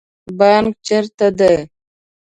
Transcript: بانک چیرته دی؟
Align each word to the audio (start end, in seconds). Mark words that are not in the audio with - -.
بانک 0.37 0.73
چیرته 0.85 1.27
دی؟ 1.37 1.55